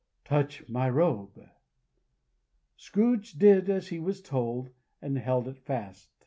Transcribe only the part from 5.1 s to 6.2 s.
held it fast.